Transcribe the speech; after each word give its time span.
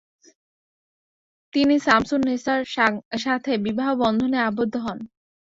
তিনি 1.53 1.75
শামিসুন 1.85 2.21
নেসা’র 2.27 2.61
সাথে 3.23 3.51
বিবাহ 3.65 3.89
বন্ধনে 4.03 4.37
আবদ্ধ 4.49 4.75
হন। 4.85 4.99